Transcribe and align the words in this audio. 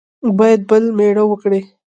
باید 0.37 0.61
بل 0.69 0.83
مېړه 0.97 1.23
وکړي. 1.27 1.61